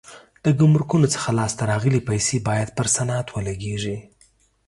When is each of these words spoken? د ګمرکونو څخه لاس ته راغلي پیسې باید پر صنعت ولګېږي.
د 0.45 0.47
ګمرکونو 0.59 1.07
څخه 1.15 1.29
لاس 1.39 1.51
ته 1.57 1.63
راغلي 1.71 2.01
پیسې 2.09 2.37
باید 2.47 2.69
پر 2.77 2.87
صنعت 2.95 3.27
ولګېږي. 3.31 3.97